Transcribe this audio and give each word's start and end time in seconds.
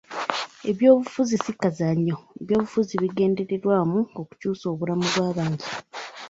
Ebyobufuzi 0.69 1.35
si 1.43 1.51
kazannyo, 1.61 2.17
ebyobufuzi 2.41 2.93
bigendereddwamu 3.01 3.99
okukyusa 4.21 4.65
obulamu 4.73 5.05
bw'abantu. 5.13 5.65